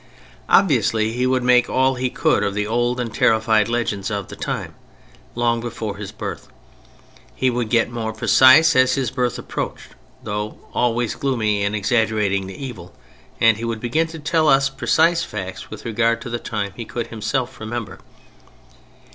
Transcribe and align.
Obviously 0.49 1.11
he 1.13 1.27
would 1.27 1.43
make 1.43 1.69
all 1.69 1.93
he 1.93 2.09
could 2.09 2.41
of 2.41 2.55
the 2.55 2.65
old 2.65 2.99
and 2.99 3.13
terrified 3.13 3.69
legends 3.69 4.09
of 4.09 4.29
the 4.29 4.35
time 4.35 4.73
long 5.35 5.61
before 5.61 5.97
his 5.97 6.11
birth, 6.11 6.47
he 7.35 7.51
would 7.51 7.69
get 7.69 7.91
more 7.91 8.11
precise 8.11 8.75
as 8.75 8.95
his 8.95 9.11
birth 9.11 9.37
approached 9.37 9.89
(though 10.23 10.57
always 10.73 11.13
gloomy 11.13 11.63
and 11.63 11.75
exaggerating 11.75 12.47
the 12.47 12.65
evil), 12.65 12.95
and 13.39 13.57
he 13.57 13.63
would 13.63 13.79
begin 13.79 14.07
to 14.07 14.17
tell 14.17 14.47
us 14.49 14.69
precise 14.71 15.21
facts 15.23 15.69
with 15.69 15.85
regard 15.85 16.19
to 16.21 16.31
the 16.31 16.39
time 16.39 16.73
he 16.75 16.83
could 16.83 17.05
himself 17.13 17.59
remember. 17.59 17.99